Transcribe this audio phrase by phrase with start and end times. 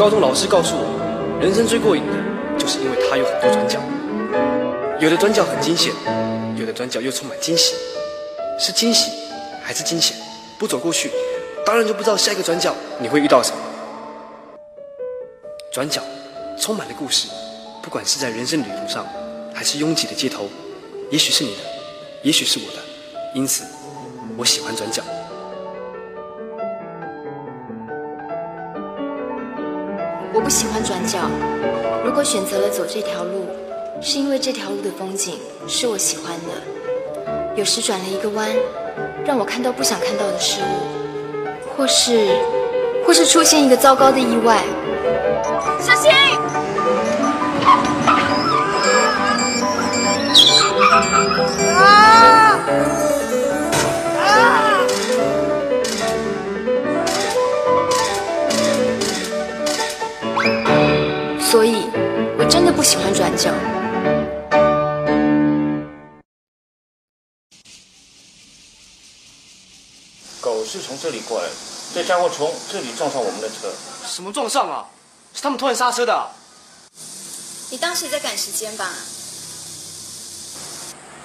[0.00, 3.78] 高中老师告诉我，人生最过瘾的，就是因为它有很多转角。
[4.98, 5.92] 有的转角很惊险，
[6.56, 7.74] 有的转角又充满惊喜。
[8.58, 9.10] 是惊喜
[9.62, 10.16] 还是惊险？
[10.58, 11.10] 不走过去，
[11.66, 13.58] 当然就不知道下一个转角你会遇到什么。
[15.70, 16.00] 转角
[16.58, 17.28] 充满了故事，
[17.82, 19.06] 不管是在人生旅途上，
[19.52, 20.48] 还是拥挤的街头，
[21.10, 21.62] 也许是你的，
[22.22, 22.82] 也许是我的，
[23.34, 23.64] 因此
[24.38, 25.02] 我喜欢转角。
[30.50, 31.20] 喜欢转角。
[32.04, 33.46] 如果选择了走这条路，
[34.02, 35.38] 是因为这条路的风景
[35.68, 37.54] 是我喜欢的。
[37.54, 38.48] 有时转了一个弯，
[39.24, 40.64] 让我看到不想看到的事物，
[41.76, 42.36] 或是，
[43.06, 44.64] 或是出现一个糟糕的意外。
[45.80, 46.10] 小心！
[62.80, 63.50] 不喜欢转角。
[70.40, 71.52] 狗是从这里过来的，
[71.92, 73.70] 这家伙从这里撞上我们的车。
[74.06, 74.86] 什么撞上啊？
[75.34, 76.30] 是他们突然刹车的啊、
[77.68, 78.88] 你当时也在赶时间吧？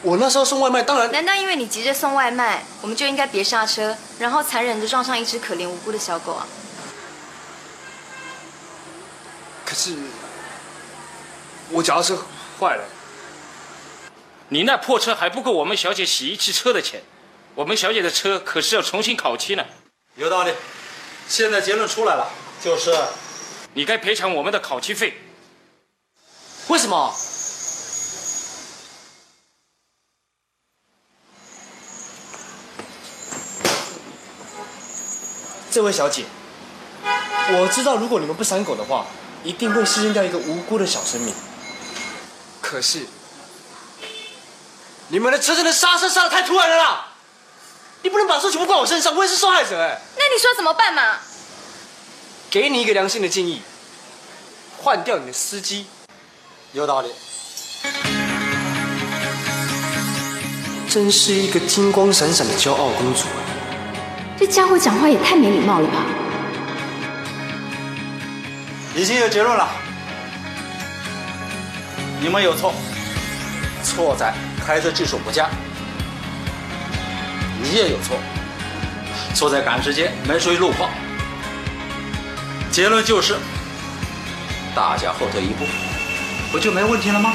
[0.01, 6.45] 我那时候送外卖，当然难道因为你急着送外卖，我们就应该别刹车，然后残忍的撞上一只可怜无辜的小狗啊？
[9.65, 9.95] 可是
[11.71, 12.17] 我脚踏车
[12.59, 12.83] 坏了，
[14.49, 17.01] 你那破车还不够我们小姐洗一次车的钱，
[17.55, 19.65] 我们小姐的车可是要重新烤漆呢。
[20.15, 20.53] 有道理。
[21.27, 22.29] 现在结论出来了，
[22.63, 22.95] 就是
[23.73, 25.21] 你该赔偿我们的烤漆费。
[26.67, 27.11] 为什么？
[35.71, 36.25] 这位小姐，
[37.03, 39.07] 我知道如果你们不闪狗的话，
[39.43, 41.33] 一定会牺牲掉一个无辜的小生命。
[42.67, 43.05] 可是，
[45.09, 47.05] 你们的车真的刹车刹的太突然了啦！
[48.01, 50.01] 你不能把错全部怪我身上，我也是受害者哎。
[50.17, 51.19] 那你说怎么办嘛？
[52.49, 53.61] 给你一个良心的建议，
[54.81, 55.85] 换掉你的司机。
[56.73, 57.11] 有道理。
[60.89, 63.25] 真是一个金光闪闪的骄傲公主。
[64.39, 66.03] 这家伙讲话也太没礼貌了吧！
[68.95, 69.69] 已经有结论了，
[72.25, 72.73] 你们有错，
[73.83, 74.33] 错在
[74.65, 75.47] 开车技术不佳。
[77.61, 78.17] 你也有错，
[79.35, 80.89] 错在赶时间没注意路况。
[82.71, 83.35] 结论就是，
[84.73, 85.67] 大家后退一步，
[86.51, 87.31] 不就没问题了吗？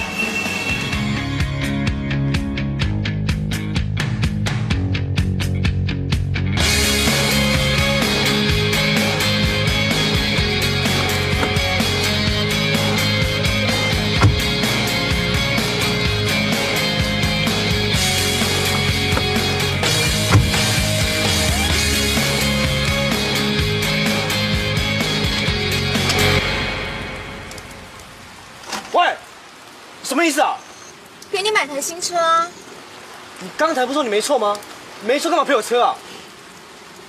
[33.80, 34.58] 才不说你没错吗？
[35.06, 35.96] 没错干嘛赔我车啊？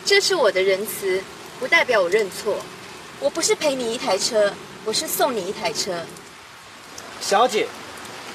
[0.05, 1.21] 这是我的仁慈，
[1.59, 2.57] 不代表我认错。
[3.19, 4.53] 我不是赔你一台车，
[4.85, 5.91] 我是送你一台车。
[7.19, 7.67] 小姐，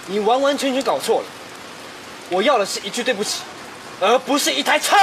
[0.09, 1.27] 你完完全全搞错了。
[2.29, 3.41] 我要的是一句对不起，
[4.00, 4.94] 而不是一台车。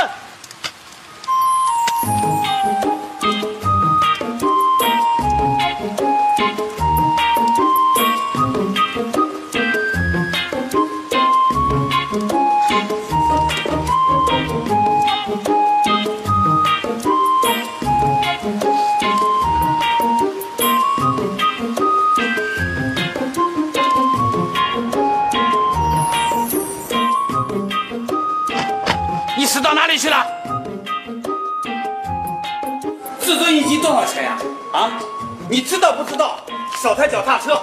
[35.96, 36.40] 道不知道？
[36.82, 37.62] 少台脚踏车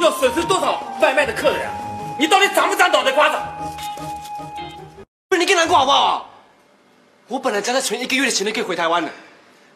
[0.00, 1.72] 要损失多少外卖的客人啊？
[2.18, 3.36] 你到底长不长脑袋瓜子？
[5.28, 6.28] 不是你更难过好不好？
[7.28, 9.10] 我本来只要再存一个月的钱都可以回台湾了，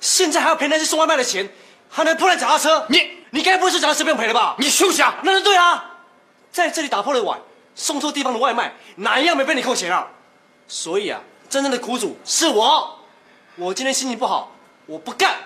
[0.01, 1.49] 现在还要赔那些送外卖的钱，
[1.89, 2.85] 还能破烂脚踏车。
[2.89, 4.57] 你你该不会是脚踏车不用赔了吧？
[4.59, 5.15] 你休想！
[5.23, 5.99] 那是对啊，
[6.51, 7.39] 在这里打破了碗，
[7.75, 10.09] 送错地方的外卖，哪一样没被你扣钱啊？
[10.67, 12.99] 所以啊，真正的苦主是我。
[13.57, 14.51] 我今天心情不好，
[14.87, 15.37] 我不干，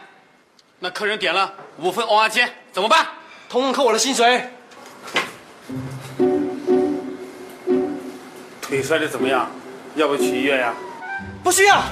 [0.81, 3.07] 那客人点了五份蚵仔煎，怎么办？
[3.49, 4.49] 通通扣我的薪水。
[8.63, 9.51] 腿摔的怎么样？
[9.97, 10.75] 要不要去医院呀？
[11.43, 11.83] 不需要。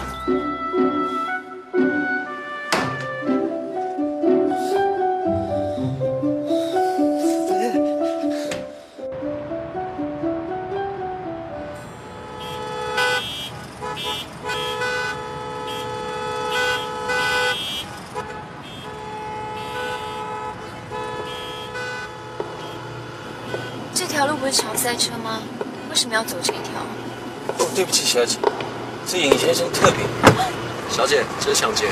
[24.26, 25.40] 路不是常塞车吗？
[25.88, 26.80] 为什么要走这一条？
[27.58, 28.38] 哦，对不起，小姐，
[29.06, 30.04] 这尹先生特别。
[30.90, 31.86] 小姐，这是抢劫。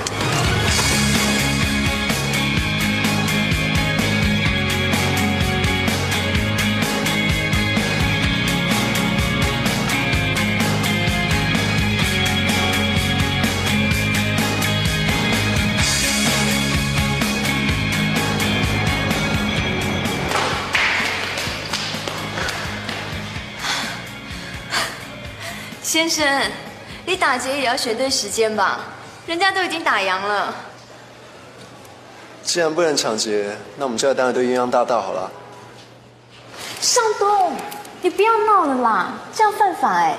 [25.94, 26.26] 先生，
[27.06, 28.80] 你打劫也要选对时间吧？
[29.28, 30.52] 人家都已经打烊了。
[32.42, 35.30] 既然不能抢劫，那我们就要当一对鸳鸯大盗好了。
[36.80, 37.52] 尚东，
[38.02, 40.16] 你不要闹了啦，这样犯法哎。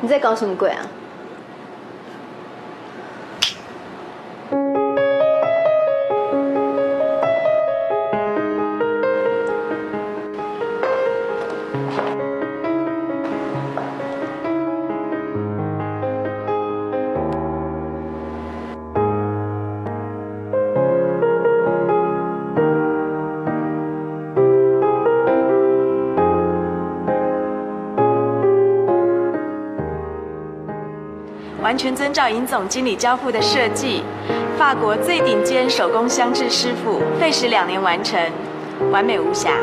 [0.00, 0.86] 你在搞什么鬼啊？
[31.80, 34.02] 全遵照尹总经理交付的设计，
[34.58, 38.20] 法国最顶尖手工镶制师傅费时两年完成，
[38.92, 39.54] 完美无瑕。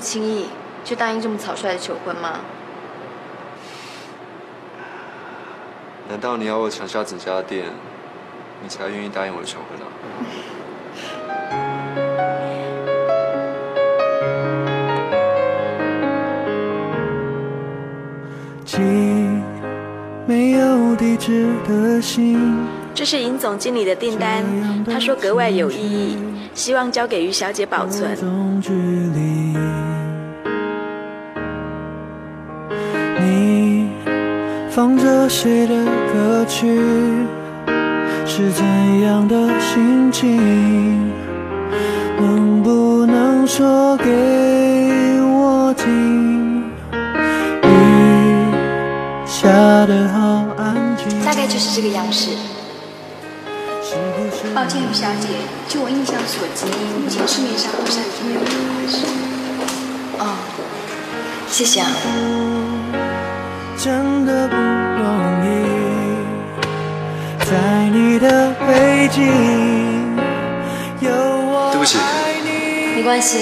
[0.00, 0.46] 么轻易
[0.82, 2.40] 就答应这么草率的求婚吗？
[6.08, 7.66] 难道你要我抢下整家店，
[8.62, 9.84] 你才愿意答应我的求婚啊？
[18.64, 18.80] 寄
[20.26, 24.42] 没有地址的信，这是尹总经理的订单，
[24.86, 26.18] 他说格外有意义，
[26.54, 28.16] 希望交给于小姐保存。
[34.70, 35.74] 放着谁的
[36.12, 36.80] 歌曲？
[38.24, 38.64] 是怎
[39.00, 41.10] 样的心情？
[42.20, 44.04] 能不能说给
[45.22, 46.62] 我听？
[47.64, 47.68] 雨
[49.26, 49.48] 下
[49.86, 51.20] 得好安静。
[51.24, 52.30] 大概就是这个样式。
[53.82, 55.26] 是不是抱歉，于小姐，
[55.68, 56.66] 据我印象所及，
[57.02, 59.04] 目前市面上好像已经没有这款式。
[60.20, 60.36] 哦，
[61.48, 62.79] 谢谢啊。
[63.82, 65.48] 真的不容易，
[67.46, 69.24] 在你的背景
[71.00, 72.96] 有我对不起爱你。
[72.96, 73.38] 没关系，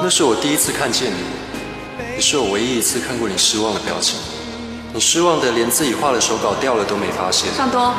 [0.00, 1.16] 那是我第一次看见你，
[2.14, 4.20] 也是我唯一一次看过你失望的表情。
[4.94, 7.52] 你失望的连自己画的手稿掉了都没发现。
[7.52, 7.92] 尚多，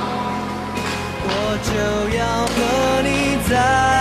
[1.25, 1.75] 我就
[2.17, 3.98] 要和你在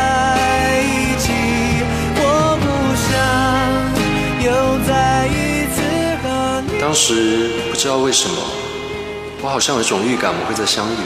[6.88, 8.36] 当时不知道为什么，
[9.42, 10.96] 我好像有一种预感我们会再相遇，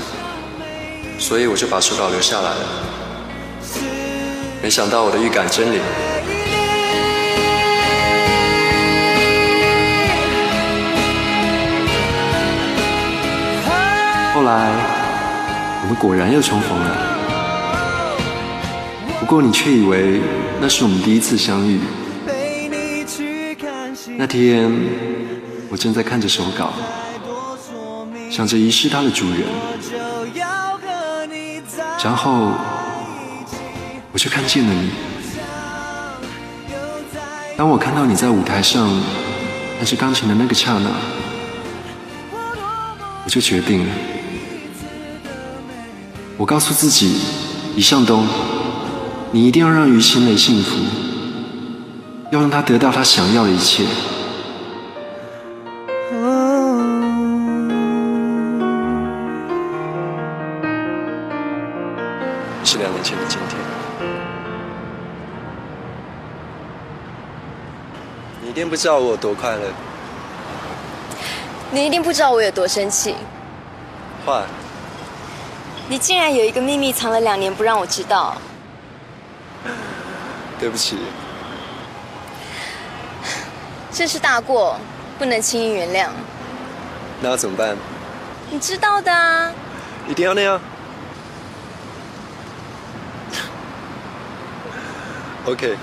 [1.18, 2.60] 所以我就把手稿留下来了。
[4.62, 5.80] 没想到我的预感真灵。
[14.32, 14.70] 后来，
[15.82, 16.96] 我们果然又重逢了。
[19.18, 20.20] 不过你却以为
[20.60, 21.80] 那是我们第一次相遇。
[24.16, 24.70] 那天，
[25.72, 26.70] 我正在看着手稿，
[28.30, 29.40] 想着遗失它的主人，
[32.04, 32.52] 然后
[34.12, 34.90] 我就看见了你。
[37.56, 38.86] 当我看到你在舞台上
[39.78, 40.90] 弹着钢琴的那个刹那，
[43.24, 43.94] 我就决定了。
[46.36, 47.16] 我告诉自己，
[47.76, 48.26] 李向东，
[49.30, 50.76] 你一定要让于心蕾幸福，
[52.30, 53.86] 要让她得到她想要的一切。
[68.62, 69.62] 定不知道我有多快乐。
[71.72, 73.16] 你一定不知道我有多生气。
[74.24, 74.44] 坏，
[75.88, 78.36] 你竟然有一个秘密藏了两年不让我知道。
[80.60, 80.96] 对不起，
[83.90, 84.78] 这是大过，
[85.18, 86.08] 不能轻易原谅。
[87.20, 87.76] 那要怎么办？
[88.48, 89.52] 你知道的啊。
[90.06, 90.60] 一定要那样？
[95.46, 95.76] OK。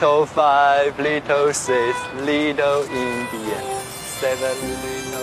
[0.00, 3.64] Little, five little, six little Indian,
[4.20, 5.18] seven little.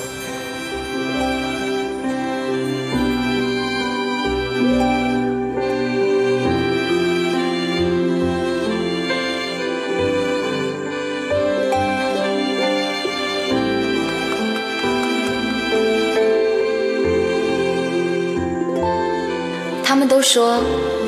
[19.85, 20.61] 他们都说，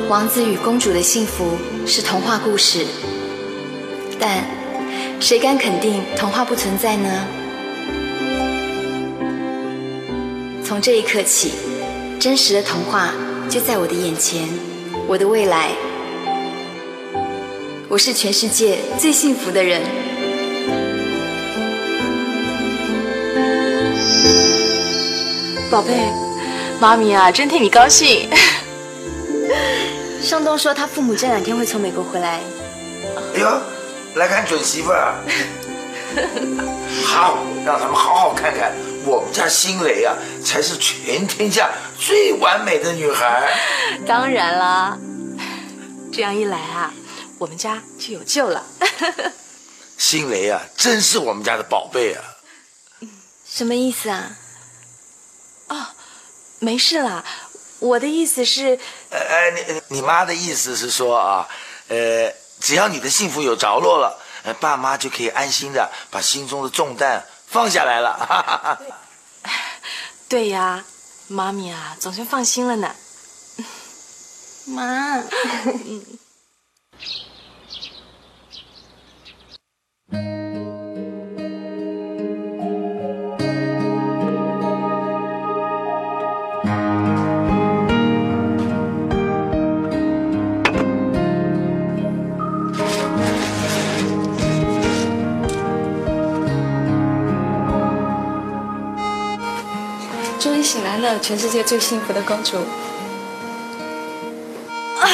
[0.08, 2.86] 王子与公主的幸福是童话故事，
[5.20, 7.26] 谁敢肯定童话不存在呢？
[10.64, 11.52] 从这一刻起，
[12.20, 13.12] 真实的童话
[13.48, 14.48] 就在我的眼前，
[15.06, 15.70] 我的未来，
[17.88, 19.82] 我是全世界最幸福的人。
[25.70, 25.92] 宝贝，
[26.80, 28.28] 妈咪啊，真替你高兴。
[30.22, 32.40] 尚东说他父母这两天会从美国回来。
[33.34, 33.48] 哎呦，
[34.14, 35.14] 来看准媳妇儿。
[37.04, 38.72] 好，让他们好好看看
[39.04, 43.50] 我们家新蕾啊，才是全天下最完美的女孩。
[44.06, 44.98] 当然啦，
[46.12, 46.92] 这样一来啊，
[47.38, 48.64] 我们家就有救了。
[49.98, 52.22] 新蕾啊，真是我们家的宝贝啊。
[53.46, 54.36] 什么意思啊？
[55.68, 55.86] 哦，
[56.58, 57.24] 没事啦，
[57.78, 58.78] 我的意思是，
[59.10, 61.48] 呃呃，你你妈的意思是说啊，
[61.88, 62.32] 呃，
[62.68, 68.12] 只要你的幸福有着落了，呃，爸妈就可以安心的把心中的重担放下来了。
[68.12, 68.78] 哈哈哈。
[70.28, 70.84] 对呀，
[71.28, 72.94] 妈咪啊，总算放心了呢。
[74.66, 75.24] 妈，
[101.08, 102.58] 了，全世界最幸福的公主。
[105.00, 105.08] 啊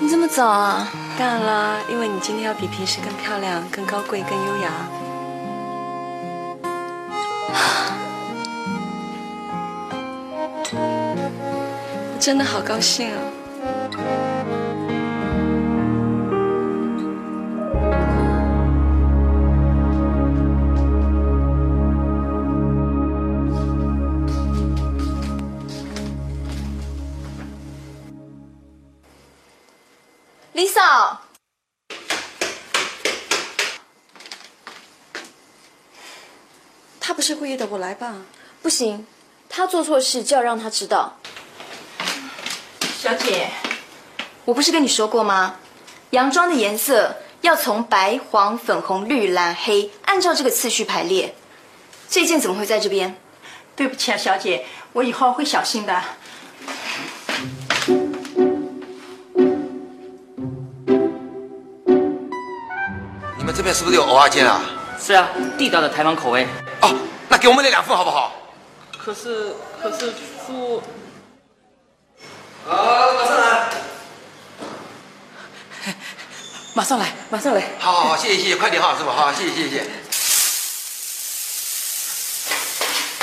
[0.00, 0.88] 你这么早啊？
[1.18, 4.70] 当然啦，因为你今天要比平时更漂亮、更高贵、更优雅。
[10.72, 13.18] 我真的好高兴啊！
[30.58, 31.20] 李嫂，
[36.98, 38.16] 他不是故意的，我来吧。
[38.60, 39.06] 不行，
[39.48, 41.16] 他做错事就要让他知道。
[42.98, 43.52] 小姐，
[44.46, 45.60] 我不是跟你说过吗？
[46.10, 51.36] 洋装的颜色要从白、黄、粉红、绿、蓝、黑，按照这个次序排列。
[52.08, 53.16] 这件怎么会在这边？
[53.76, 56.02] 对不起啊，小姐，我以后会小心的。
[63.58, 64.60] 这边是不是有蚵仔煎啊？
[65.04, 66.46] 是啊，地道的台湾口味。
[66.80, 66.94] 哦，
[67.28, 68.32] 那给我们那两份好不好？
[68.96, 70.14] 可是，可是
[70.46, 70.80] 父……
[72.64, 73.68] 好，马上来。
[76.72, 77.60] 马上来，马上来。
[77.80, 79.84] 好好好，谢谢谢谢，快点哈，师傅，好，谢谢谢谢。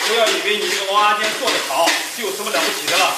[0.05, 3.13] 不要以为你这个蚵仔煎做得好就有什么了不起的了，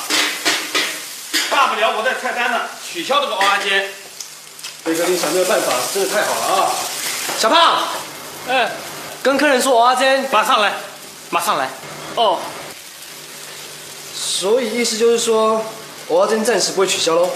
[1.49, 3.89] 大不了我在菜单上取消这个蚵仔煎。
[4.83, 6.71] 飞哥，你想这个办法真是太好了啊！
[7.37, 7.83] 小胖，
[8.47, 8.71] 哎，
[9.21, 10.73] 跟客人说蚵仔煎，马上来，
[11.29, 11.69] 马上来。
[12.15, 12.39] 哦。
[14.15, 15.61] 所以意思就是说，
[16.09, 17.29] 蚵仔煎暂时不会取消喽。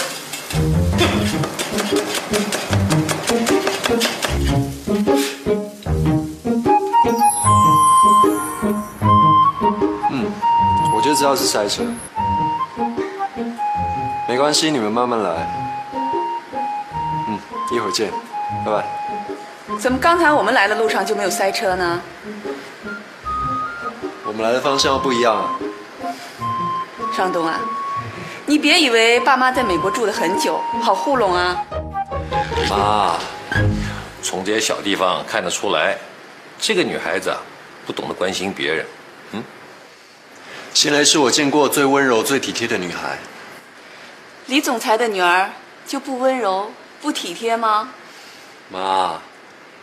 [10.12, 10.32] 嗯，
[10.96, 11.84] 我就知道是塞车。
[14.28, 15.30] 没关系，你们慢慢来。
[17.28, 17.40] 嗯，
[17.72, 18.12] 一会儿见，
[18.66, 19.01] 拜拜。
[19.82, 22.00] 怎么刚才我们来的路上就没有塞车呢？
[24.24, 25.58] 我们来的方向不一样啊。
[27.18, 27.60] 尚东啊，
[28.46, 31.66] 你别以为爸妈在美国住的很久，好糊弄啊！
[32.70, 33.16] 妈，
[34.22, 35.98] 从这些小地方看得出来，
[36.60, 37.38] 这个女孩子啊，
[37.88, 38.86] 不懂得关心别人。
[39.32, 39.44] 嗯，
[40.76, 43.18] 新蕾是我见过最温柔、最体贴的女孩。
[44.46, 45.50] 李总裁的女儿
[45.88, 47.90] 就不温柔、不体贴吗？
[48.70, 49.20] 妈，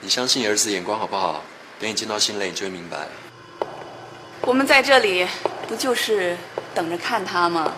[0.00, 1.42] 你相信儿子的眼光好不好？
[1.80, 3.06] 等你见到新磊，你就会明白。
[4.42, 5.26] 我们在这里
[5.68, 6.36] 不就是
[6.74, 7.72] 等着看他吗？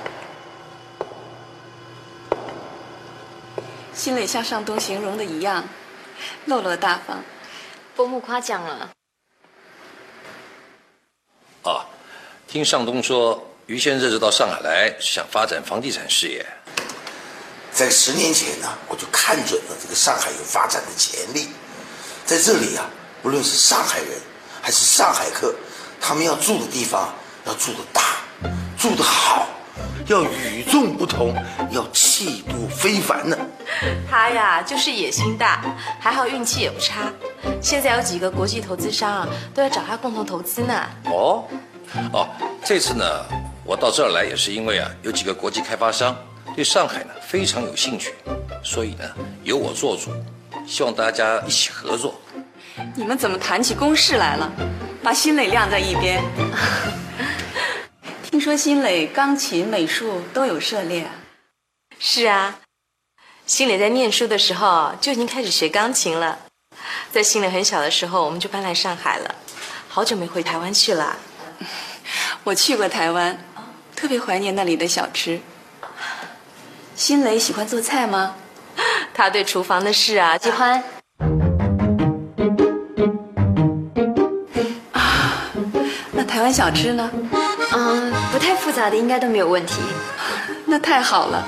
[3.93, 5.69] 心里像尚东形容的一样，
[6.47, 7.23] 落落大方。
[7.95, 8.91] 伯母夸奖了。
[11.63, 11.85] 啊，
[12.47, 16.47] 听尚东说，于先生这次到上海来是想发展房地产事业。
[17.73, 21.49] 在十年前呢，我就看准了这个上海有发展的潜力。
[22.31, 22.89] 在这里啊，
[23.25, 24.09] 不论是上海人
[24.63, 25.53] 还是上海客，
[26.01, 27.13] 他们要住的地方
[27.45, 28.03] 要住的大，
[28.79, 29.49] 住的好，
[30.07, 31.35] 要与众不同，
[31.73, 33.37] 要气度非凡呢。
[34.09, 35.61] 他呀，就是野心大，
[35.99, 37.11] 还好运气也不差。
[37.61, 40.87] 现在有几个国际投资商啊，都要找他共同投资呢。
[41.07, 41.43] 哦，
[42.13, 42.29] 哦，
[42.65, 43.25] 这次呢，
[43.65, 46.17] 我到这儿来也是因为啊，有几个国际开发商
[46.55, 48.15] 对上海呢非常有兴趣，
[48.63, 49.05] 所以呢
[49.43, 50.13] 由我做主，
[50.71, 52.15] 希望大家一起合作。
[52.95, 54.49] 你们怎么谈起公事来了？
[55.03, 56.23] 把新磊晾在一边。
[58.23, 61.11] 听说新磊钢琴、美术都有涉猎啊。
[61.99, 62.61] 是啊，
[63.47, 66.39] 新磊在念书的时候就已经开始学钢琴了。
[67.11, 69.35] 在新磊很小的时候，我们就搬来上海了，
[69.89, 71.17] 好久没回台湾去了。
[72.45, 73.37] 我去过台湾，
[73.97, 75.41] 特别怀念那里的小吃。
[76.95, 78.37] 新磊喜欢做菜吗？
[79.13, 80.83] 他对厨房的事啊，喜欢。
[84.93, 85.03] 啊
[86.13, 87.11] 那台湾小吃呢？
[87.73, 89.81] 嗯，不太复杂的应该都没有问题。
[90.67, 91.47] 那太好了。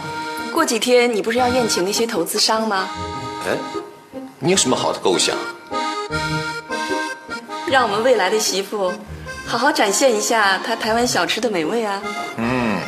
[0.53, 2.89] 过几天你不是要宴请那些投资商吗？
[3.47, 3.57] 哎，
[4.39, 5.35] 你有什么好的构想？
[7.67, 8.93] 让我们未来的媳妇
[9.47, 12.03] 好好展现一下她台湾小吃的美味啊！
[12.37, 12.79] 嗯，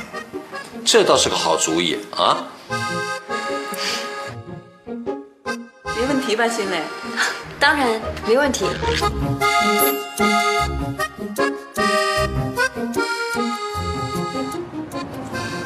[0.84, 2.44] 这倒是个好主意啊！
[6.04, 6.82] 没问题吧，新磊？
[7.58, 7.88] 当然
[8.26, 8.66] 没问题。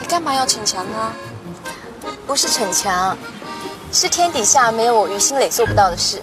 [0.00, 1.12] 你干嘛要逞强呢？
[2.24, 3.18] 不是逞强，
[3.92, 6.22] 是天底下没有我于心磊做不到的事。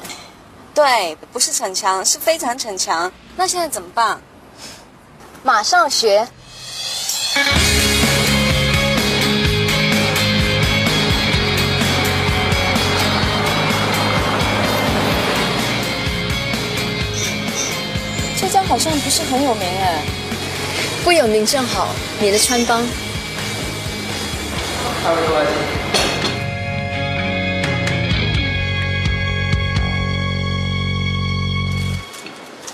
[0.74, 3.12] 对，不是逞强，是非常逞强。
[3.36, 4.22] 那现在怎么办？
[5.44, 6.26] 马上学。
[18.48, 20.04] 这家好像不是很有名哎。
[21.04, 21.88] 不有名正好，
[22.20, 22.86] 你的穿帮。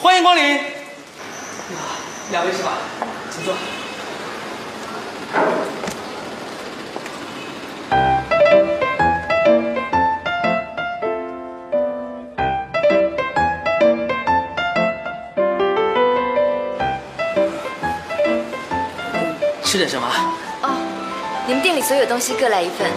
[0.02, 0.60] 欢迎光临。
[2.32, 2.74] 两位是吧？
[3.34, 3.56] 请坐。
[19.72, 20.06] 吃点什么？
[20.64, 20.76] 哦，
[21.48, 22.92] 你们店里所有东西各来一份。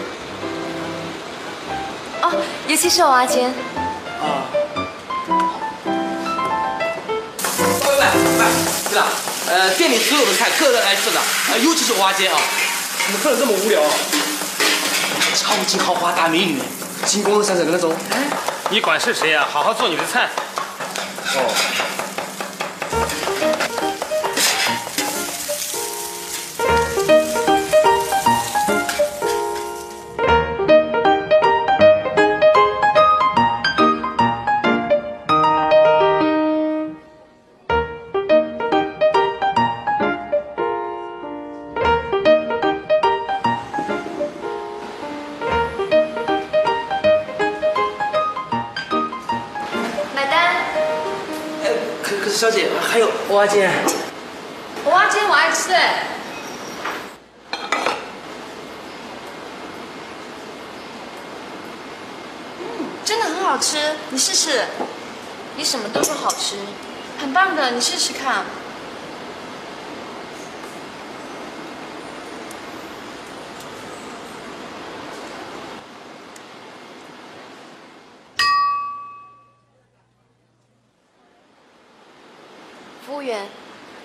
[2.20, 2.32] 哦，
[2.66, 3.46] 尤其是蚵仔煎。
[4.18, 4.42] 啊。
[7.78, 8.44] 喂喂喂，
[8.90, 9.06] 对了，
[9.48, 11.20] 呃，店里所有的菜各来一份的，
[11.52, 12.40] 呃，尤其是蚵仔煎啊。
[13.06, 13.90] 怎么客人这么无聊啊？
[15.36, 16.60] 超级豪华大美女，
[17.06, 17.94] 金光闪闪的那种。
[18.10, 18.18] 哎，
[18.70, 20.28] 你管是谁呀、好好做你的菜。
[21.36, 21.93] 哦。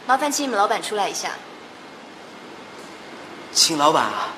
[0.10, 1.30] 麻烦请你们老板出来一下。
[3.54, 4.30] 请老板啊。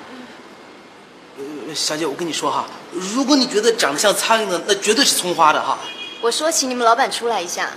[1.38, 5.78] 呃，小姐，我跟你说哈，如果你觉得长得像苍蝇的，那绝对是葱花的哈。
[6.20, 7.70] 我说，请你们老板出来一下。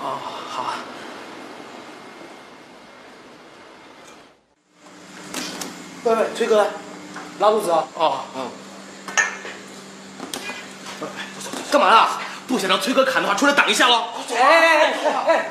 [0.00, 0.16] 哦，
[0.48, 0.74] 好啊。
[6.04, 6.68] 喂喂，崔哥，
[7.40, 7.84] 拉肚子啊？
[7.94, 8.48] 哦，嗯。
[11.72, 12.20] 干嘛啦？
[12.46, 14.04] 不想让崔哥砍的话，出来挡一下喽。
[14.34, 15.48] 哎哎哎哎！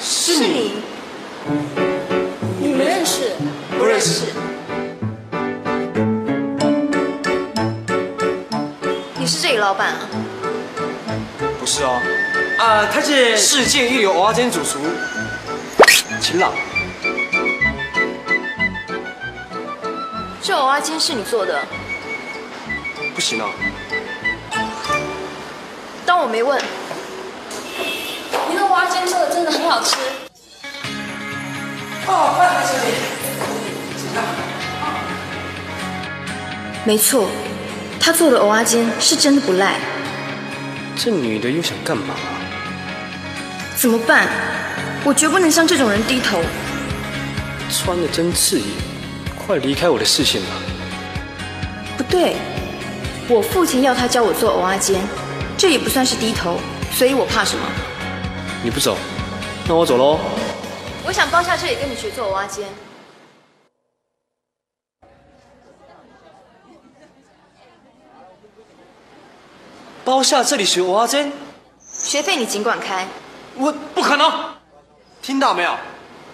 [0.00, 0.82] 是你？
[2.58, 3.32] 你们认识？
[3.78, 4.32] 不认识。
[9.14, 10.08] 你是这里老板啊？
[11.58, 12.00] 不是哦。
[12.58, 14.80] 啊，他是世界一流蚵仔煎主厨，
[16.20, 16.52] 秦朗。
[20.42, 21.62] 这蚵仔煎是你做的？
[23.14, 23.48] 不行啊。
[26.16, 26.58] 当我没问。
[28.48, 29.06] 你的蚵仔煎
[29.52, 29.96] 很好吃。
[32.06, 32.86] 哦，快来这里。
[36.84, 37.28] 没错，
[38.00, 39.78] 他做的蚵仔煎是真的不赖。
[40.96, 42.14] 这女的又想干嘛？
[43.76, 44.26] 怎么办？
[45.04, 46.40] 我绝不能向这种人低头。
[47.70, 48.66] 穿的真刺眼，
[49.46, 50.48] 快离开我的视线吧！
[51.98, 52.36] 不对，
[53.28, 55.02] 我父亲要他教我做蚵仔煎，
[55.58, 56.58] 这也不算是低头，
[56.92, 57.64] 所以我怕什么？
[58.62, 58.96] 你不走，
[59.66, 60.18] 那我走喽。
[61.06, 62.68] 我想包下这里跟你学做蚵仔煎。
[70.04, 71.32] 包下这里学蚵仔煎，
[71.80, 73.08] 学费你尽管开。
[73.54, 74.30] 我不可能！
[75.22, 75.74] 听到没有？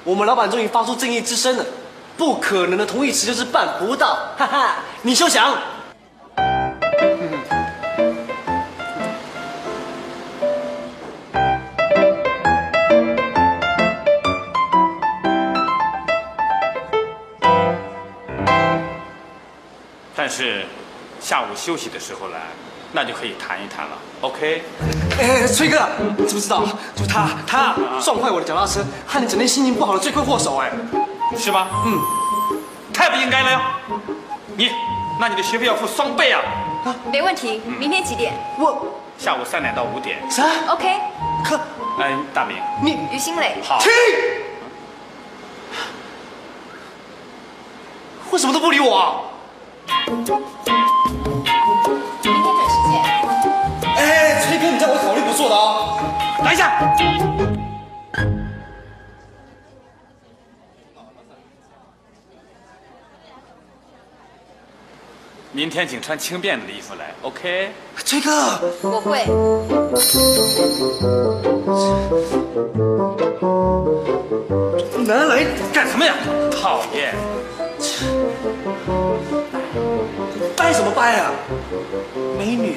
[0.04, 1.64] 我们老板终于发出正义之声了。
[2.18, 4.76] 不可能的同义词就是办不到，哈哈！
[5.02, 5.56] 你休想！
[20.33, 20.64] 是
[21.21, 22.38] 下午休息的时候来，
[22.92, 23.99] 那就可以谈一谈了。
[24.23, 24.62] OK？
[25.21, 26.64] 哎，崔哥，你知不知道？
[26.97, 30.73] 就他，他撞坏我的脚踏车，害你整天心情不好的罪魁祸首，哎，
[31.37, 31.68] 是吗？
[31.85, 32.01] 嗯，
[32.95, 33.61] 太不应该了哟。
[34.57, 34.71] 你，
[35.21, 36.40] 那你的学费要付双倍啊！
[37.12, 38.33] 没问题，明天几点？
[38.59, 40.18] 我下午三点到五点。
[40.31, 40.99] 啥？OK。
[41.45, 41.61] 可，
[42.01, 43.57] 哎，大明，你于新磊。
[43.62, 43.79] 好。
[43.79, 43.92] 停！
[48.31, 49.21] 为什么都不理我啊？
[50.09, 50.40] 明天
[52.55, 52.92] 准时见。
[53.95, 55.99] 哎，崔哥，你叫我考虑不错的啊！
[56.45, 56.62] 等一下。
[65.55, 67.71] 明天请穿轻便的衣服来，OK？
[68.05, 69.27] 崔哥，我会。
[75.05, 76.14] 拿来干什么呀？
[76.51, 77.14] 讨厌！
[80.72, 81.32] 怎么办啊？
[82.38, 82.76] 美女。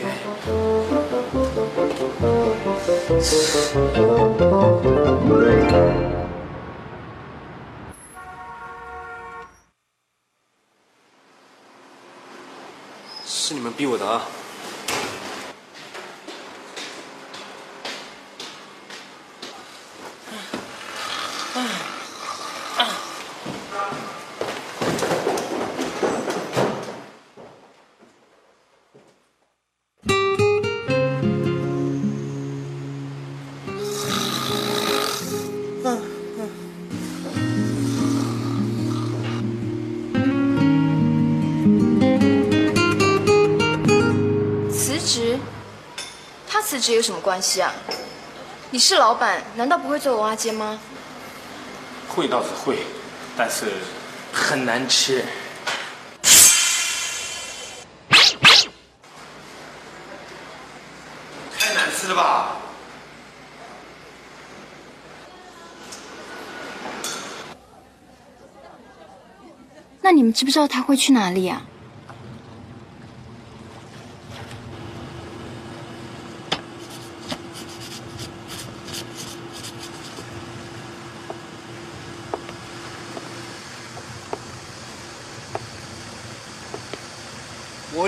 [13.23, 14.23] 是你们逼我的啊！
[46.85, 47.73] 职有什么关系啊？
[48.69, 50.79] 你是老板，难道不会做蚵仔煎吗？
[52.07, 52.77] 会倒是会，
[53.35, 53.65] 但是
[54.31, 55.25] 很难吃。
[61.57, 62.57] 太难吃了吧？
[70.01, 71.63] 那你们知不知道他会去哪里啊？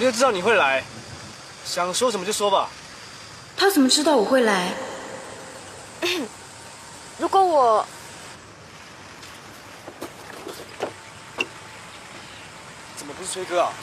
[0.07, 0.81] 就知道你会来，
[1.65, 2.69] 想说什么就说吧。
[3.57, 4.71] 他怎么知道我会来？
[7.19, 7.85] 如果我……
[12.95, 13.73] 怎么不是崔哥啊？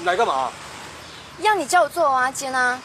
[0.00, 0.50] 你来干嘛？
[1.38, 2.80] 要你叫我做蚵仔煎啊？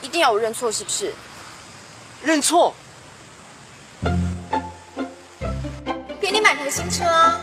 [0.00, 1.12] 一定要我认错是不是？
[2.22, 2.74] 认错？
[6.18, 7.38] 给你买台新车啊！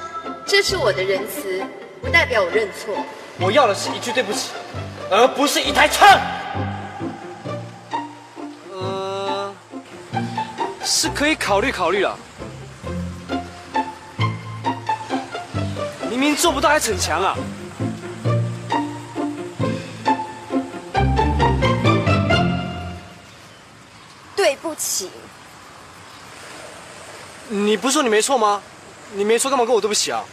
[0.47, 1.63] 这是我的仁慈，
[2.01, 2.97] 不代表我认错。
[3.39, 4.49] 我要的是一句对不起，
[5.11, 6.05] 而不是一台车。
[8.73, 9.55] 嗯、
[10.83, 12.17] 是可以考虑考虑了。
[16.09, 17.35] 明明做不到还逞强啊！
[24.35, 25.11] 对不起，
[27.49, 28.61] 你不是说你没错吗？
[29.13, 30.23] 你没错，干嘛跟我对不起啊？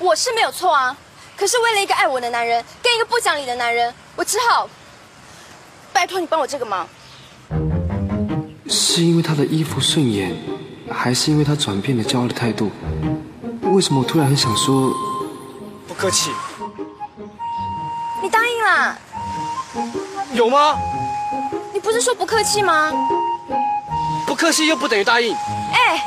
[0.00, 0.96] 我是没有错啊。
[1.38, 4.68] 可是为了一个爱我的男人，跟一个不讲理的男人，我只好
[5.92, 6.86] 拜托你帮我这个忙。
[8.68, 10.36] 是因为他的衣服顺眼，
[10.92, 12.72] 还是因为他转变了骄傲的态度？
[13.62, 14.92] 为什么我突然很想说？
[15.86, 16.32] 不客气。
[18.20, 18.98] 你答应啦？
[20.32, 20.76] 有吗？
[21.72, 22.92] 你不是说不客气吗？
[24.26, 25.32] 不客气又不等于答应。
[25.72, 26.04] 哎，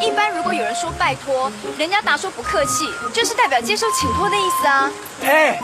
[0.00, 4.90] 一般如果有人说拜托，人家答说不客气，就是代表接受请托的意思啊，
[5.24, 5.60] 哎，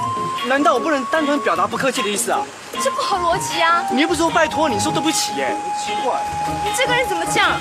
[0.46, 2.42] 难道我不能单纯表达不客气的意思啊？
[2.83, 3.83] 这不合逻辑啊！
[3.90, 6.20] 你又不是说拜托，你说对不起耶，奇怪。
[6.62, 7.59] 你这个人怎么这样？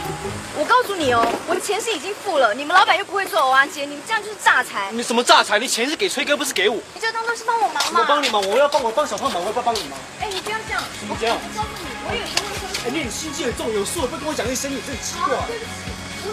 [0.58, 4.92] 我告诉你哦，我的钱是已经付了，你们老板又不会做蚵仔煎，你们这样就是诈财。
[4.92, 5.58] 你什么诈财？
[5.58, 6.78] 你钱是给崔哥，不是给我。
[6.94, 8.00] 你就当做是帮我忙嘛。
[8.02, 9.98] 我帮你忙，我要帮我帮小胖忙，我要不要帮你忙？
[10.20, 10.84] 哎，你不要这样。
[11.00, 11.38] 怎么这样？
[11.40, 12.82] 我告诉你，我有时候会生气。
[12.84, 15.38] 哎，你心机很重，有事不跟我讲一声，你真奇怪。
[15.48, 15.95] 对不起。
[16.26, 16.30] 雨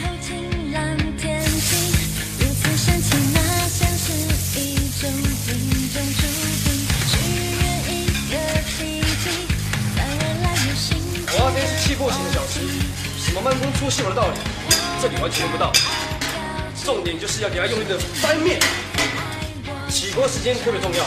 [0.00, 1.68] 后晴朗天晴，
[2.38, 4.06] 如此深情，那像是
[4.58, 5.52] 一种命
[5.92, 6.20] 中注
[6.64, 6.66] 定。
[7.08, 7.12] 许
[7.60, 7.92] 愿一
[8.30, 8.76] 个奇
[9.22, 9.24] 迹，
[9.94, 10.10] 反而
[10.42, 10.88] 来有心
[11.34, 12.54] 我那天是气魄型的小吃，
[13.18, 14.38] 什么慢工出细活的道理，
[15.02, 15.70] 这里完全不到。
[16.82, 18.58] 重点就是要给他用力的翻面，
[19.90, 21.04] 起锅时间特别重要，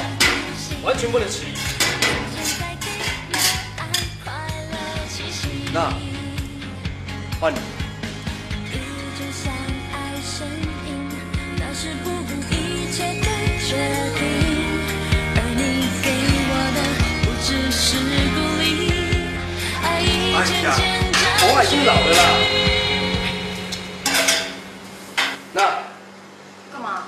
[0.83, 1.64] 完全不能迟疑。
[18.57, 18.89] 励，
[19.83, 20.79] 爱已哎渐呀渐，
[21.41, 22.23] 我已经老了啦。
[25.51, 25.61] 那
[26.71, 27.03] 干嘛？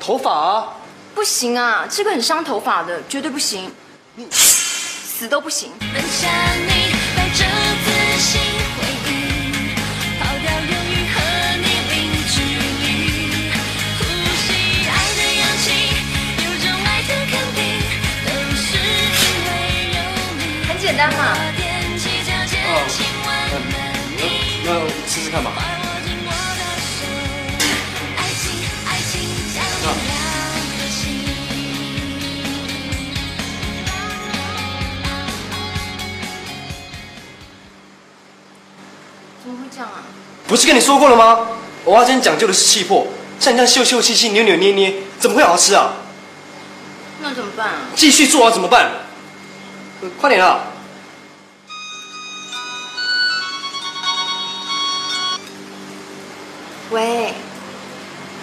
[0.00, 0.72] 头发啊，
[1.14, 3.70] 不行啊，这个很伤头发的，绝对不行。
[4.14, 5.70] 你死都不行。
[25.36, 25.52] 我试试看吧。
[25.52, 25.60] 握
[26.06, 27.04] 紧我的手，
[28.16, 28.44] 爱情，
[28.86, 29.12] 爱情
[29.54, 30.16] 将你两
[30.72, 30.96] 个心。
[39.42, 40.00] 怎么会这样啊？
[40.48, 41.48] 不是跟你说过了吗？
[41.84, 43.06] 蚵仔煎讲究的是气魄，
[43.38, 45.92] 像你这样秀秀气气、扭扭捏捏，怎么会好吃啊？
[47.20, 47.78] 那怎么办啊？
[47.94, 48.90] 继续做啊，怎么办？
[50.00, 50.60] 呃快点啊！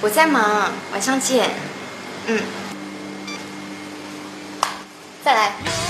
[0.04, 1.50] 我在忙，晚上见。
[2.28, 2.42] 嗯，
[5.24, 5.83] 再来。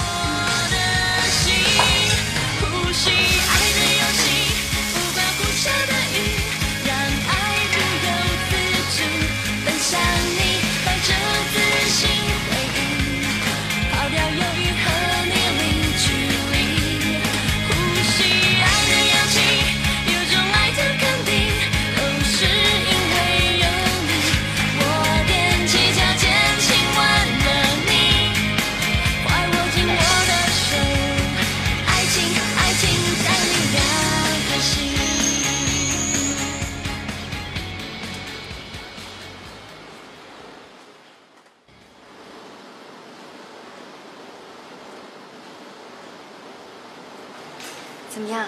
[48.23, 48.47] 么样？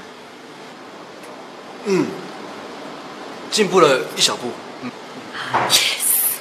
[1.86, 2.08] 嗯，
[3.52, 4.52] 进步了一小步。
[5.70, 6.40] Yes，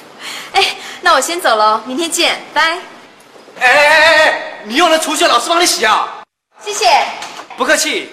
[0.53, 2.79] 哎，那我先走了，明天见，拜。
[3.59, 6.23] 哎哎哎哎，你用了除屑老师帮你洗啊？
[6.63, 6.87] 谢谢。
[7.57, 8.09] 不客气。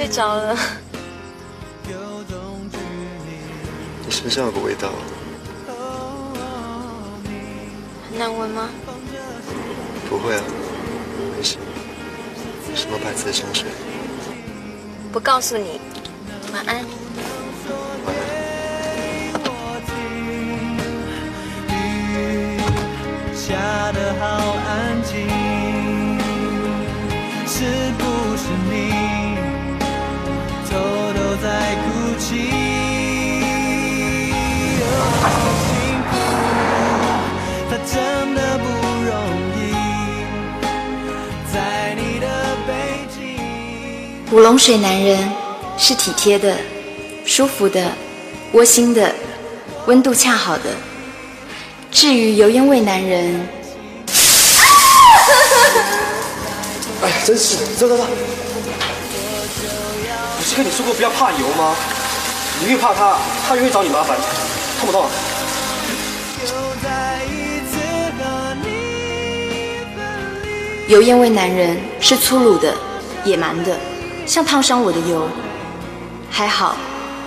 [0.00, 0.56] 睡着了。
[4.06, 4.88] 你身上有个味道，
[8.08, 8.70] 很难闻吗？
[10.08, 10.42] 不会啊，
[11.36, 11.58] 没事。
[12.74, 13.66] 什么牌子的香水？
[15.12, 15.78] 不告诉你。
[16.54, 16.82] 晚安。
[44.30, 45.28] 古龙水男人
[45.76, 46.56] 是体贴的、
[47.26, 47.90] 舒服的、
[48.52, 49.12] 窝心的、
[49.86, 50.70] 温度恰好的。
[51.90, 53.48] 至于油烟味男人，
[57.02, 58.06] 哎呀，真是的，走走走。
[60.38, 61.74] 不是跟你说过不要怕油吗？
[62.60, 63.18] 你越怕他，
[63.48, 64.16] 他越会找你麻烦，
[64.78, 65.06] 痛不痛？
[70.86, 72.72] 油烟味男人是粗鲁的、
[73.24, 73.76] 野蛮的，
[74.30, 75.28] 像烫伤我的油。
[76.30, 76.76] 还好，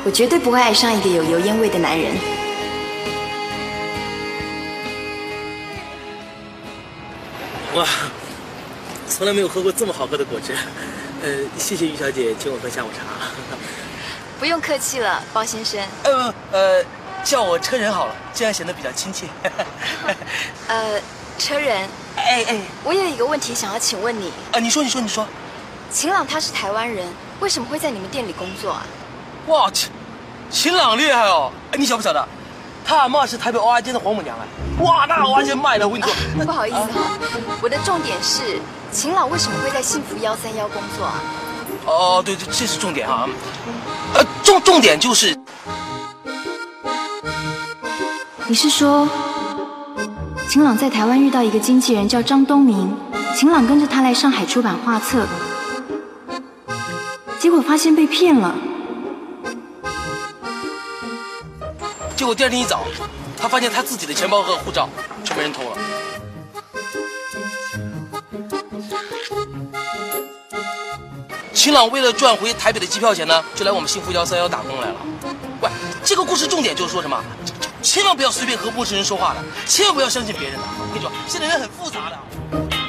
[0.06, 2.16] 我绝对不会爱上一个有油烟味的男人。
[7.76, 7.86] 哇，
[9.10, 10.56] 从来没有喝过这么好喝的果汁。
[11.22, 13.04] 呃，谢谢于小姐请我喝下午茶。
[14.40, 15.82] 不用客气了，包先生。
[16.06, 16.86] 呃呃，
[17.22, 19.28] 叫我车人好了，这样显得比较亲切。
[20.70, 21.02] 呃，
[21.38, 21.86] 车人。
[22.16, 24.32] 哎哎，我有一个问题想要请问你。
[24.54, 25.28] 啊，你说你说你说。
[25.94, 27.08] 晴朗他是台湾人，
[27.40, 28.84] 为什么会在你们店里工作啊？
[29.46, 29.92] 哇，晴
[30.50, 31.52] 晴朗厉害哦！
[31.72, 32.28] 哎，你晓不晓得，
[32.84, 34.84] 他阿妈是台北蚵仔煎的黄母娘哎。
[34.84, 36.46] 哇，那蚵仔煎卖的，我跟你说。
[36.46, 37.18] 不好意思哈，
[37.62, 38.60] 我的重点是
[38.92, 41.14] 秦朗为什么会在幸福幺三幺工作啊？
[41.86, 43.30] 哦，对对，这是重点哈。
[44.16, 45.38] 呃，重重点就是，
[48.48, 49.08] 你是说，
[50.50, 52.98] 秦朗在台湾遇到一个经纪人叫张东明，
[53.38, 55.53] 秦朗跟着他来上海出版画册，结
[57.54, 58.56] 果发现被骗了。
[62.16, 62.84] 结果第二天一早，
[63.38, 64.90] 他发现他自己的钱包和护照
[65.24, 65.78] 全被人偷了。
[71.54, 74.96] 秦朗为了赚回台北的机票钱呢，就来我们幸福幺三幺打工来了。
[75.62, 75.70] 喂，
[76.04, 77.18] 这个故事重点就是说什么？
[77.82, 80.64] 千万不要随便和陌生人说话的，千万不要相信别人的。
[80.80, 82.83] 我跟你说，现在人很复杂的。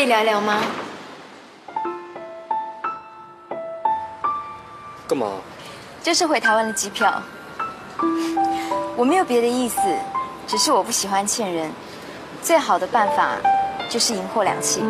[0.00, 0.62] 以聊聊吗？
[5.06, 5.32] 干嘛？
[6.02, 7.22] 这是回台湾的机票。
[8.96, 9.78] 我没有别的意思，
[10.46, 11.70] 只是我不喜欢欠人。
[12.42, 13.36] 最好的办法
[13.90, 14.82] 就是赢货两期。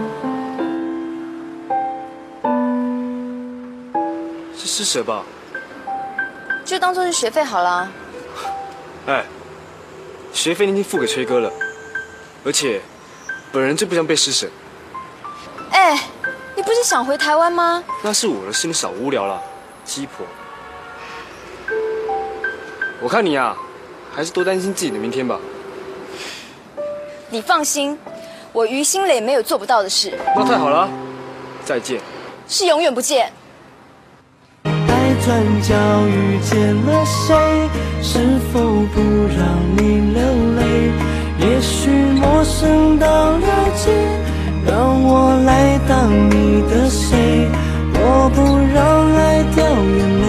[4.57, 5.25] 是施舍吧？
[6.65, 7.91] 就当做是学费好了。
[9.07, 9.25] 哎，
[10.33, 11.51] 学费你已经付给崔哥了，
[12.45, 12.81] 而且
[13.51, 14.49] 本人最不想被施舍。
[15.91, 16.01] 哎，
[16.55, 17.83] 你不是想回台湾吗？
[18.05, 19.43] 那是我的事，你少无聊了，
[19.85, 20.25] 鸡婆。
[23.03, 23.57] 我看你啊，
[24.15, 25.37] 还是多担心自己的明天吧。
[27.29, 27.99] 你放心，
[28.53, 30.89] 我于心磊没有做不到的事，那太好了，
[31.65, 32.01] 再见。
[32.47, 33.33] 是永远不见。
[34.63, 34.71] 待
[35.25, 35.75] 转角
[36.07, 37.69] 遇见了谁？
[38.01, 38.61] 是否
[38.95, 39.01] 不
[39.37, 40.23] 让你流
[40.55, 40.93] 泪？
[41.41, 43.91] 也许陌生到了解，
[44.67, 47.49] 让我来当你的谁？
[48.03, 48.39] 我不
[48.73, 48.79] 让
[49.15, 50.25] 爱掉眼泪，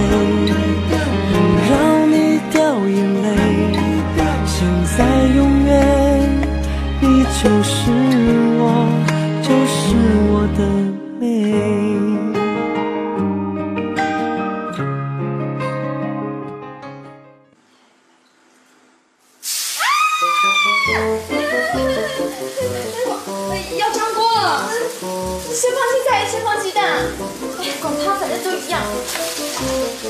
[30.01, 30.07] 你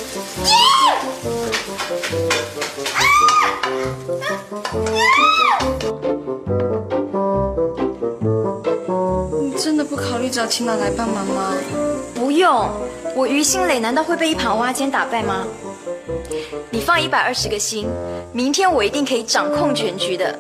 [9.58, 11.54] 真的不考虑找晴朗来帮忙吗？
[12.16, 12.70] 不用，
[13.18, 15.46] 我于心磊难道会被一盘蛙煎打败吗？
[16.70, 17.90] 你放一百二十个心，
[18.32, 20.40] 明天我一定可以掌控全局的。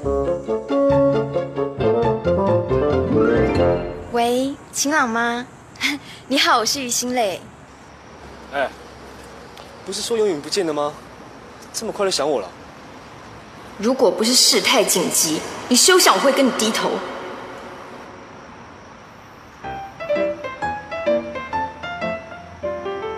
[4.13, 5.45] 喂，晴朗吗？
[6.29, 7.41] 你好，我是于心磊。
[8.53, 8.69] 哎，
[9.85, 10.93] 不是说永远不见的吗？
[11.73, 12.49] 这么快就想我了？
[13.77, 16.91] 如果不是事态紧急，你休想我会跟你低头。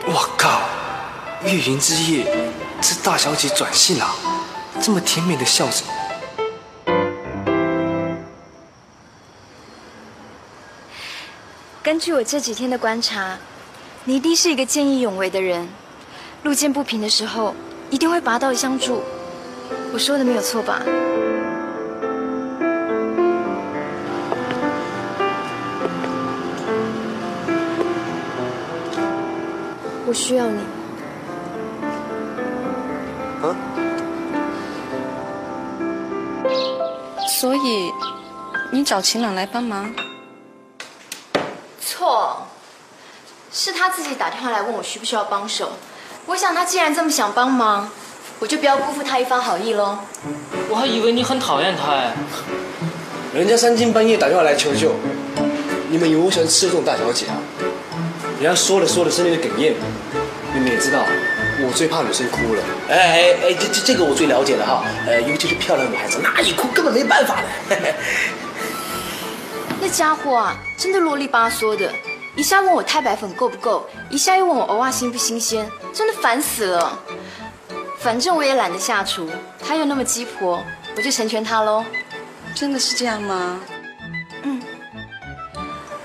[0.05, 0.61] 我靠！
[1.43, 2.25] 月圆之夜，
[2.79, 4.15] 这大小姐转性了，
[4.81, 5.83] 这么甜美的笑着。
[11.81, 13.37] 根据我这几天的观察，
[14.05, 15.67] 你一定是一个见义勇为的人。
[16.43, 17.55] 路见不平的时候，
[17.89, 19.01] 一定会拔刀相助。
[19.93, 20.81] 我说的没有错吧？
[30.05, 30.59] 我需要你。
[33.41, 33.55] 啊？
[37.29, 37.91] 所以
[38.71, 39.93] 你找秦朗来帮忙？
[41.79, 42.45] 错，
[43.49, 45.71] 是他自己打电话来问我需不需要帮手。
[46.25, 47.89] 我想他既然这么想帮忙，
[48.39, 49.97] 我我就不要辜负他一番好意喽。
[50.67, 52.13] 我还以为你很讨厌他哎。
[53.33, 54.91] 人家三更半夜打电话来求救，
[55.89, 57.39] 你们以为我喜欢吃这种大小姐啊？
[58.41, 59.75] 人家说了说了，声音就哽咽。
[60.53, 60.99] 你们也知道，
[61.61, 62.61] 我最怕女生哭了。
[62.89, 64.83] 哎哎哎，这这这个我最了解了哈。
[65.07, 67.37] 呃，尤其是漂亮女孩子，那一哭根本没办法
[67.69, 67.77] 的。
[69.79, 71.89] 那家伙啊，真的啰里吧嗦的，
[72.35, 76.99] 一下问我太白粉够不够，一下又问我藕啊新不新鲜，真的烦死了。
[77.99, 79.29] 反正我也懒得下厨，
[79.65, 80.61] 他又那么鸡婆，
[80.95, 81.85] 我就成全他喽。
[82.55, 83.61] 真的是这样吗？
[84.41, 84.61] 嗯，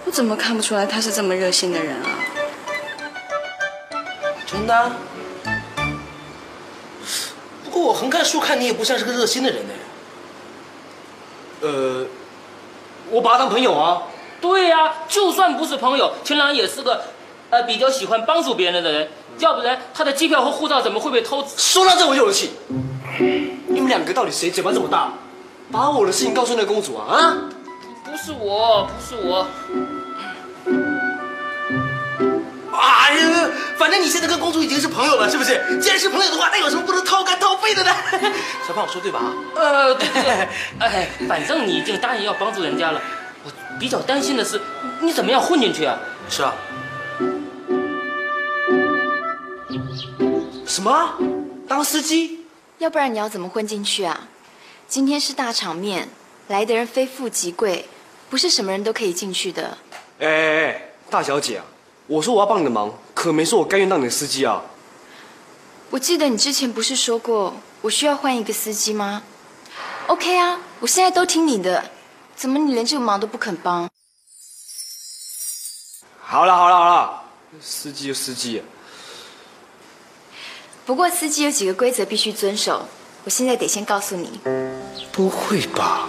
[0.04, 2.08] 我怎么看不出来他是这么热心的人啊？
[4.46, 4.92] 真的？
[7.64, 9.74] 不过我横看竖看你也不像是个热心的人呢。
[11.60, 12.06] 呃，
[13.10, 14.02] 我把他当朋友啊。
[14.40, 17.02] 对呀、就算不是朋友，秦朗也是个，
[17.50, 19.08] 呃，比较喜欢帮助别人的人。
[19.38, 21.46] 要不然他的机票和护照怎么会被偷？
[21.56, 22.50] 说到这我就有气。
[23.68, 25.12] 你们两个到底谁嘴巴这么大，
[25.70, 27.06] 把我的事情告诉那个公主啊？
[27.14, 27.36] 啊？
[28.04, 29.46] 不是我，不是我。
[32.72, 35.78] 哎呀，反正你现在跟公主已经是朋友了，是不是？
[35.80, 37.92] 既然是朋友的话，那有什么不能掏肝掏肺的呢？
[38.66, 39.20] 小胖，我说对吧？
[39.54, 40.48] 呃，对对对，
[40.80, 43.00] 哎，反正你已经答应要帮助人家了，
[43.44, 44.60] 我比较担心的是
[45.00, 45.96] 你怎么样混进去啊？
[46.28, 46.52] 是啊。
[50.66, 51.18] 什么？
[51.68, 52.46] 当司机？
[52.78, 54.28] 要不然你要怎么混进去啊？
[54.86, 56.08] 今天是大场面，
[56.46, 57.86] 来的人非富即贵，
[58.30, 59.76] 不是什么人都可以进去的。
[60.20, 61.64] 哎哎哎，大小姐啊，
[62.06, 64.62] 我说我要帮你的忙，可没说我甘愿当你的司机啊。
[65.90, 69.22] 我记得你之前不是说过我需要换一个司机吗
[70.06, 71.90] ？OK 啊，我现在都听你的，
[72.34, 73.88] 怎么你连这个忙都不肯帮？
[76.20, 77.22] 好了好了好了，
[77.60, 78.62] 司机就司机。
[80.88, 82.86] 不过司机有几个规则必须遵守，
[83.24, 84.40] 我现在得先告诉你。
[85.12, 86.08] 不会吧？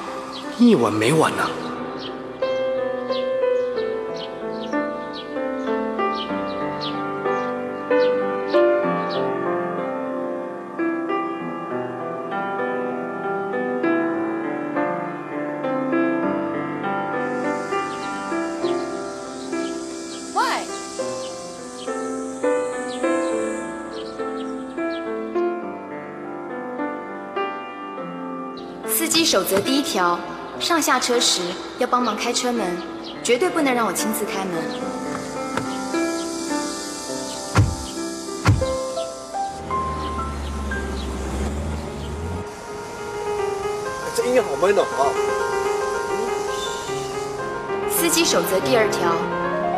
[0.57, 1.49] 一晚没完呢？
[29.29, 30.19] 守则第一条：
[30.59, 31.41] 上下车时
[31.77, 32.65] 要帮忙开车门，
[33.23, 34.55] 绝对不能让我亲自开门。
[44.15, 45.13] 这音乐好闷哦啊！
[47.91, 49.15] 司机守则第二条：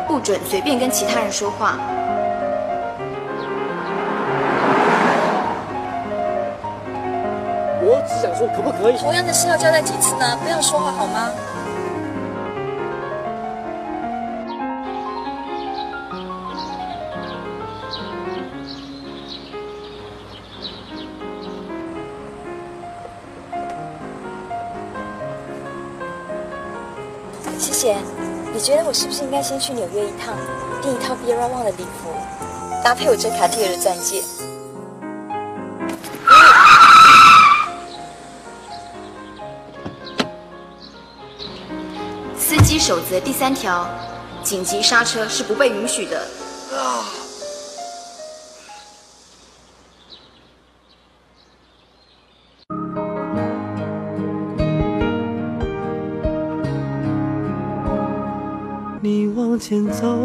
[0.08, 1.78] 不准随便跟其他人说话。
[8.06, 8.96] 只想说，可不可以？
[8.98, 10.36] 同样的事要交代几次呢？
[10.42, 11.30] 不要说话好吗？
[27.58, 27.96] 谢谢。
[28.54, 30.36] 你觉得我是不是应该先去纽约一趟，
[30.82, 32.10] 订一套 b i r a w a 的礼服，
[32.84, 34.22] 搭配我这卡地尔的钻戒？
[42.84, 43.88] 守则第三条：
[44.42, 46.26] 紧急刹车是不被允许的。
[59.00, 60.18] 你往前走，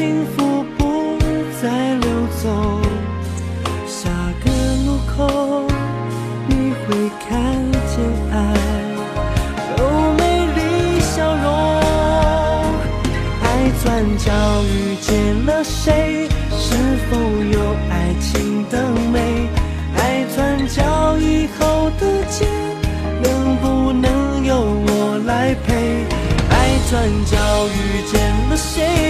[0.00, 1.18] 幸福不
[1.60, 2.80] 再溜走
[3.86, 4.08] 下
[4.42, 4.50] 个
[4.86, 5.66] 路口
[6.48, 8.00] 你会看见
[8.32, 8.34] 爱
[9.76, 11.44] 有美丽笑容
[13.42, 14.32] 爱转角
[14.62, 16.26] 遇见了谁
[16.58, 16.72] 是
[17.10, 17.18] 否
[17.52, 18.82] 有爱情的
[19.12, 19.50] 美
[19.98, 22.46] 爱转角以后的街
[23.22, 26.06] 能不能有我来陪
[26.48, 27.36] 爱转角
[27.68, 29.09] 遇见了谁